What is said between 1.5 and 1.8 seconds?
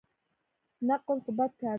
کار دئ.